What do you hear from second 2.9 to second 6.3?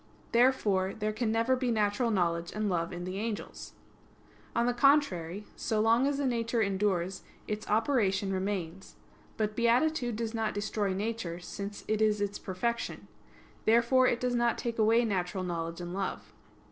in the angels. On the contrary, So long as a